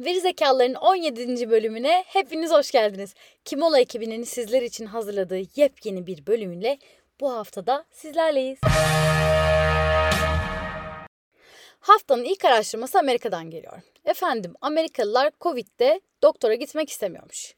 Zekalıların 0.00 0.74
17. 0.74 1.50
bölümüne 1.50 2.04
hepiniz 2.06 2.50
hoş 2.50 2.70
geldiniz. 2.70 3.14
Kimola 3.44 3.80
ekibinin 3.80 4.24
sizler 4.24 4.62
için 4.62 4.86
hazırladığı 4.86 5.40
yepyeni 5.56 6.06
bir 6.06 6.26
bölümüyle 6.26 6.78
bu 7.20 7.32
haftada 7.32 7.84
sizlerleyiz. 7.90 8.58
Haftanın 11.80 12.24
ilk 12.24 12.44
araştırması 12.44 12.98
Amerika'dan 12.98 13.50
geliyor. 13.50 13.80
Efendim 14.04 14.54
Amerikalılar 14.60 15.30
Covid'de 15.40 16.00
doktora 16.22 16.54
gitmek 16.54 16.90
istemiyormuş. 16.90 17.54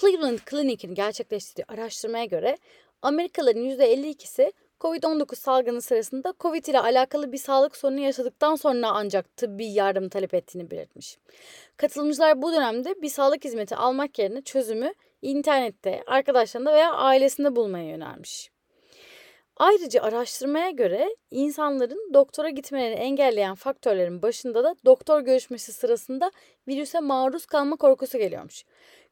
Cleveland 0.00 0.38
Clinic'in 0.50 0.94
gerçekleştirdiği 0.94 1.64
araştırmaya 1.68 2.24
göre 2.24 2.58
Amerikalıların 3.02 3.62
%52'si 3.62 4.52
Covid-19 4.80 5.34
salgını 5.36 5.82
sırasında 5.82 6.34
Covid 6.40 6.64
ile 6.64 6.80
alakalı 6.80 7.32
bir 7.32 7.38
sağlık 7.38 7.76
sorunu 7.76 8.00
yaşadıktan 8.00 8.56
sonra 8.56 8.88
ancak 8.88 9.36
tıbbi 9.36 9.66
yardım 9.66 10.08
talep 10.08 10.34
ettiğini 10.34 10.70
belirtmiş. 10.70 11.18
Katılımcılar 11.76 12.42
bu 12.42 12.52
dönemde 12.52 13.02
bir 13.02 13.08
sağlık 13.08 13.44
hizmeti 13.44 13.76
almak 13.76 14.18
yerine 14.18 14.42
çözümü 14.42 14.94
internette, 15.22 16.02
arkadaşlarında 16.06 16.72
veya 16.74 16.92
ailesinde 16.92 17.56
bulmaya 17.56 17.88
yönelmiş. 17.88 18.50
Ayrıca 19.58 20.02
araştırmaya 20.02 20.70
göre 20.70 21.16
insanların 21.30 22.10
doktora 22.14 22.50
gitmelerini 22.50 22.94
engelleyen 22.94 23.54
faktörlerin 23.54 24.22
başında 24.22 24.64
da 24.64 24.74
doktor 24.84 25.20
görüşmesi 25.20 25.72
sırasında 25.72 26.30
virüse 26.68 27.00
maruz 27.00 27.46
kalma 27.46 27.76
korkusu 27.76 28.18
geliyormuş. 28.18 28.64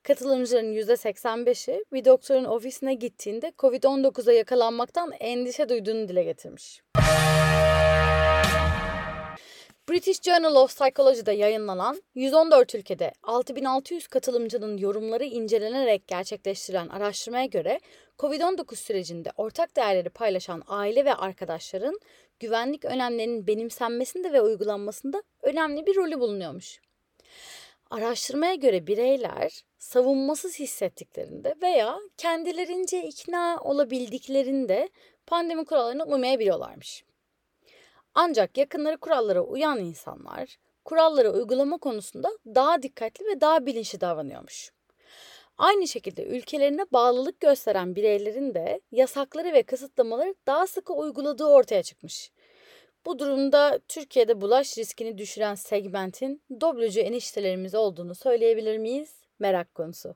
Katılımcıların 0.03 0.73
%85'i 0.75 1.85
bir 1.93 2.05
doktorun 2.05 2.45
ofisine 2.45 2.95
gittiğinde 2.95 3.53
COVID-19'a 3.59 4.33
yakalanmaktan 4.33 5.13
endişe 5.21 5.69
duyduğunu 5.69 6.09
dile 6.09 6.23
getirmiş. 6.23 6.83
British 9.89 10.23
Journal 10.23 10.55
of 10.57 10.77
Psychology'da 10.77 11.33
yayınlanan 11.33 12.03
114 12.15 12.75
ülkede 12.75 13.13
6600 13.23 14.09
katılımcının 14.09 14.79
yorumları 14.79 15.25
incelenerek 15.25 16.09
gerçekleştirilen 16.09 16.89
araştırmaya 16.89 17.45
göre 17.45 17.81
COVID-19 18.19 18.77
sürecinde 18.77 19.33
ortak 19.37 19.77
değerleri 19.77 20.09
paylaşan 20.09 20.63
aile 20.67 21.05
ve 21.05 21.15
arkadaşların 21.15 22.01
güvenlik 22.41 22.85
önlemlerinin 22.85 23.47
benimsenmesinde 23.47 24.33
ve 24.33 24.41
uygulanmasında 24.41 25.23
önemli 25.43 25.87
bir 25.87 25.97
rolü 25.97 26.21
bulunuyormuş. 26.21 26.81
Araştırmaya 27.91 28.55
göre 28.55 28.87
bireyler 28.87 29.65
savunmasız 29.79 30.59
hissettiklerinde 30.59 31.55
veya 31.63 31.99
kendilerince 32.17 33.03
ikna 33.03 33.61
olabildiklerinde 33.61 34.89
pandemi 35.27 35.65
kurallarına 35.65 36.05
uymayabiliyorlarmış. 36.05 37.05
Ancak 38.15 38.59
yakınları 38.59 38.97
kurallara 38.97 39.41
uyan 39.41 39.79
insanlar 39.79 40.57
kuralları 40.85 41.33
uygulama 41.33 41.79
konusunda 41.79 42.31
daha 42.47 42.83
dikkatli 42.83 43.27
ve 43.27 43.41
daha 43.41 43.67
bilinçli 43.67 44.01
davranıyormuş. 44.01 44.73
Aynı 45.59 45.89
şekilde 45.89 46.25
ülkelerine 46.25 46.85
bağlılık 46.93 47.41
gösteren 47.41 47.97
bireylerin 47.97 48.55
de 48.55 48.81
yasakları 48.93 49.53
ve 49.53 49.63
kısıtlamaları 49.63 50.35
daha 50.47 50.67
sıkı 50.67 50.93
uyguladığı 50.93 51.47
ortaya 51.47 51.83
çıkmış. 51.83 52.31
Bu 53.07 53.19
durumda 53.19 53.79
Türkiye'de 53.89 54.41
bulaş 54.41 54.79
riskini 54.79 55.19
düşüren 55.19 55.55
segmentin 55.55 56.43
doblocu 56.61 57.01
eniştelerimiz 57.01 57.75
olduğunu 57.75 58.15
söyleyebilir 58.15 58.79
miyiz? 58.79 59.15
Merak 59.39 59.75
konusu. 59.75 60.15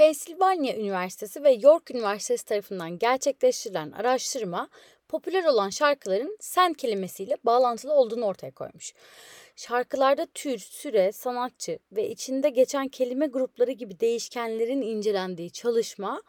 Pensilvanya 0.00 0.76
Üniversitesi 0.76 1.44
ve 1.44 1.50
York 1.50 1.90
Üniversitesi 1.90 2.44
tarafından 2.44 2.98
gerçekleştirilen 2.98 3.90
araştırma 3.90 4.68
popüler 5.08 5.44
olan 5.44 5.70
şarkıların 5.70 6.36
sen 6.40 6.72
kelimesiyle 6.72 7.36
bağlantılı 7.44 7.92
olduğunu 7.92 8.24
ortaya 8.24 8.50
koymuş. 8.50 8.92
Şarkılarda 9.56 10.26
tür, 10.34 10.58
süre, 10.58 11.12
sanatçı 11.12 11.78
ve 11.92 12.08
içinde 12.08 12.48
geçen 12.48 12.88
kelime 12.88 13.26
grupları 13.26 13.70
gibi 13.70 14.00
değişkenlerin 14.00 14.82
incelendiği 14.82 15.50
çalışma 15.50 16.22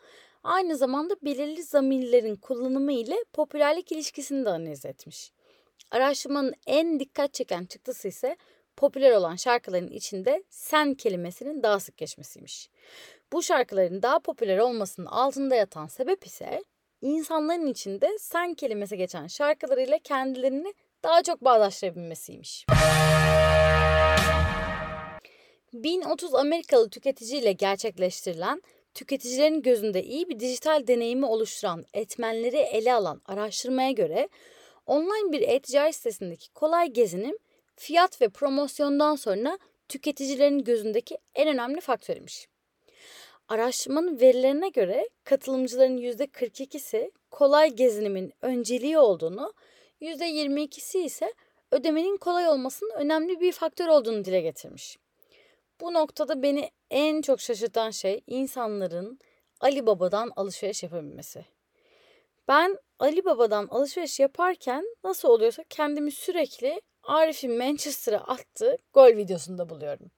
aynı 0.44 0.78
zamanda 0.78 1.16
belirli 1.22 1.64
zamirlerin 1.64 2.36
kullanımı 2.36 2.94
ile 2.94 3.16
popülerlik 3.34 3.92
ilişkisini 3.92 4.46
de 4.46 4.50
analiz 4.50 4.86
etmiş. 4.86 5.32
Araştırmanın 5.92 6.54
en 6.68 7.00
dikkat 7.00 7.34
çeken 7.34 7.66
çıktısı 7.66 8.08
ise 8.08 8.38
popüler 8.78 9.12
olan 9.12 9.36
şarkıların 9.36 9.88
içinde 9.88 10.44
sen 10.50 10.94
kelimesinin 10.94 11.64
daha 11.64 11.80
sık 11.80 11.98
geçmesiymiş. 11.98 12.70
Bu 13.34 13.44
şarkıların 13.44 14.02
daha 14.02 14.20
popüler 14.20 14.58
olmasının 14.58 15.06
altında 15.06 15.56
yatan 15.56 15.88
sebep 15.88 16.26
ise 16.26 16.64
insanların 17.02 17.68
içinde 17.68 18.18
sen 18.20 18.54
kelimesi 18.54 18.98
geçen 18.98 19.28
şarkılarıyla 19.28 20.00
kendilerini 20.00 20.74
daha 21.04 21.24
çok 21.24 21.44
bağdaştırabilmesiymiş. 21.44 22.66
1030 25.74 26.36
Amerikalı 26.36 26.90
tüketiciyle 26.90 27.52
gerçekleştirilen 27.52 28.62
tüketicilerin 28.94 29.62
gözünde 29.62 30.04
iyi 30.04 30.30
bir 30.30 30.40
dijital 30.40 30.88
deneyimi 30.88 31.26
oluşturan 31.26 31.86
etmenleri 31.94 32.58
ele 32.58 32.94
alan 32.94 33.22
araştırmaya 33.26 33.92
göre 33.92 34.30
online 34.86 35.32
bir 35.32 35.42
e-ticaret 35.42 35.96
sitesindeki 35.96 36.54
kolay 36.54 36.88
gezinim 36.88 37.38
fiyat 37.76 38.22
ve 38.22 38.30
promosyondan 38.30 39.16
sonra 39.16 39.60
tüketicilerin 39.90 40.64
gözündeki 40.64 41.18
en 41.36 41.48
önemli 41.48 41.82
faktörmüş. 41.82 42.51
Araştırmanın 43.52 44.20
verilerine 44.20 44.70
göre 44.70 45.10
katılımcıların 45.24 45.98
%42'si 45.98 47.12
kolay 47.32 47.70
gezinimin 47.70 48.34
önceliği 48.42 48.98
olduğunu, 48.98 49.54
%22'si 50.02 50.98
ise 50.98 51.34
ödemenin 51.72 52.18
kolay 52.18 52.48
olmasının 52.48 52.92
önemli 52.96 53.40
bir 53.40 53.52
faktör 53.52 53.88
olduğunu 53.88 54.26
dile 54.26 54.42
getirmiş. 54.42 54.98
Bu 55.82 55.94
noktada 55.94 56.42
beni 56.42 56.72
en 56.92 57.22
çok 57.22 57.42
şaşırtan 57.42 57.90
şey 57.90 58.22
insanların 58.28 59.20
Ali 59.60 59.86
Baba'dan 59.86 60.32
alışveriş 60.36 60.84
yapabilmesi. 60.84 61.46
Ben 62.48 62.78
Ali 63.00 63.26
Baba'dan 63.26 63.68
alışveriş 63.68 64.20
yaparken 64.20 64.86
nasıl 65.04 65.30
oluyorsa 65.30 65.64
kendimi 65.70 66.12
sürekli 66.12 66.82
Arif'in 67.04 67.58
Manchester'a 67.58 68.20
attığı 68.20 68.78
gol 68.94 69.18
videosunda 69.18 69.70
buluyorum. 69.70 70.12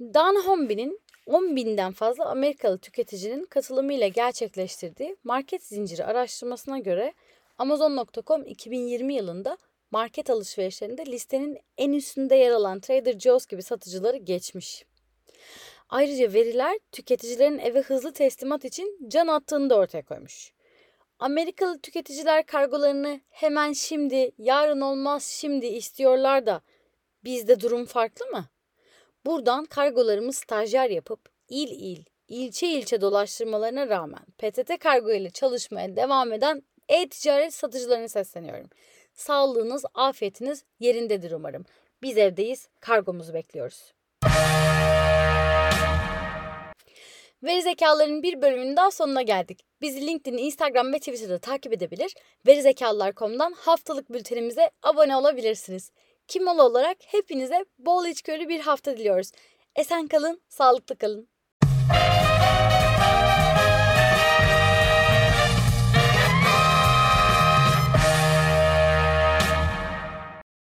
Dan 0.00 0.34
Hombi'nin 0.34 1.00
10 1.26 1.56
binden 1.56 1.92
fazla 1.92 2.24
Amerikalı 2.24 2.78
tüketicinin 2.78 3.44
katılımıyla 3.44 4.08
gerçekleştirdiği 4.08 5.16
market 5.24 5.64
zinciri 5.64 6.04
araştırmasına 6.04 6.78
göre 6.78 7.12
Amazon.com 7.58 8.46
2020 8.46 9.14
yılında 9.14 9.58
market 9.90 10.30
alışverişlerinde 10.30 11.06
listenin 11.06 11.58
en 11.78 11.92
üstünde 11.92 12.34
yer 12.34 12.50
alan 12.50 12.80
Trader 12.80 13.18
Joe's 13.18 13.46
gibi 13.46 13.62
satıcıları 13.62 14.16
geçmiş. 14.16 14.84
Ayrıca 15.88 16.32
veriler 16.32 16.78
tüketicilerin 16.92 17.58
eve 17.58 17.80
hızlı 17.80 18.12
teslimat 18.12 18.64
için 18.64 19.08
can 19.08 19.26
attığını 19.26 19.70
da 19.70 19.76
ortaya 19.76 20.02
koymuş. 20.02 20.52
Amerikalı 21.18 21.78
tüketiciler 21.78 22.46
kargolarını 22.46 23.20
hemen 23.30 23.72
şimdi, 23.72 24.30
yarın 24.38 24.80
olmaz 24.80 25.24
şimdi 25.24 25.66
istiyorlar 25.66 26.46
da 26.46 26.60
bizde 27.24 27.60
durum 27.60 27.86
farklı 27.86 28.26
mı? 28.26 28.44
Buradan 29.26 29.64
kargolarımı 29.64 30.32
stajyer 30.32 30.90
yapıp 30.90 31.20
il 31.48 31.68
il, 31.70 32.04
ilçe 32.28 32.66
ilçe 32.66 33.00
dolaştırmalarına 33.00 33.88
rağmen 33.88 34.24
PTT 34.38 34.78
kargo 34.78 35.12
ile 35.12 35.30
çalışmaya 35.30 35.96
devam 35.96 36.32
eden 36.32 36.62
e-ticaret 36.88 37.54
satıcılarına 37.54 38.08
sesleniyorum. 38.08 38.70
Sağlığınız, 39.14 39.84
afiyetiniz 39.94 40.64
yerindedir 40.80 41.32
umarım. 41.32 41.64
Biz 42.02 42.18
evdeyiz, 42.18 42.68
kargomuzu 42.80 43.34
bekliyoruz. 43.34 43.92
Veri 47.42 47.62
zekaların 47.62 48.22
bir 48.22 48.42
bölümünün 48.42 48.76
daha 48.76 48.90
sonuna 48.90 49.22
geldik. 49.22 49.64
Bizi 49.80 50.06
LinkedIn, 50.06 50.38
Instagram 50.38 50.92
ve 50.92 50.98
Twitter'da 50.98 51.38
takip 51.38 51.72
edebilir, 51.72 52.14
verizekalılar.com'dan 52.46 53.52
haftalık 53.52 54.12
bültenimize 54.12 54.70
abone 54.82 55.16
olabilirsiniz. 55.16 55.90
Kimol 56.30 56.58
olarak 56.58 56.96
hepinize 57.06 57.64
bol 57.78 58.06
içgörülü 58.06 58.48
bir 58.48 58.60
hafta 58.60 58.96
diliyoruz. 58.96 59.32
Esen 59.76 60.08
kalın, 60.08 60.42
sağlıklı 60.48 60.98
kalın. 60.98 61.28